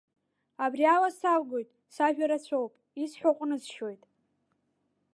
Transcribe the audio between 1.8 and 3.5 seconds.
сажәа рацәоуп, исҳәо